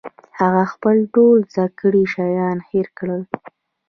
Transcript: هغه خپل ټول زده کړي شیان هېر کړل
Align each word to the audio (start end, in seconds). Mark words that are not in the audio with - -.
هغه 0.39 0.63
خپل 0.73 0.95
ټول 1.13 1.37
زده 1.53 1.67
کړي 1.79 2.03
شیان 2.13 2.57
هېر 2.69 2.87
کړل 2.97 3.21